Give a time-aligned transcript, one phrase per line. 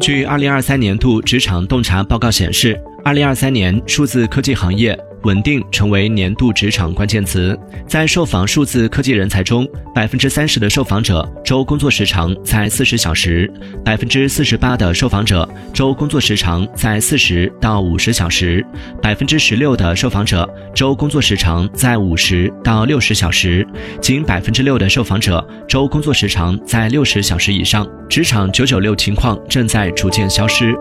[0.00, 4.98] 据二零二三年度职场洞察报告显示，二零二三年数字科技行业。
[5.22, 7.58] 稳定成为年度职场关键词。
[7.88, 13.52] 在受访数字科技人才中，百分之三十的受访者周工作时长在四十小时，
[13.84, 18.64] 百分之四十八的受访者周工作时长在四十到五十小时，
[19.02, 23.66] 百分之十六的受访者周工作时长在五十到六十小时，
[24.00, 27.84] 仅百分之六的受访者周工作时长在六十小时以上。
[28.08, 30.72] 职场九九六情况正在逐渐消失。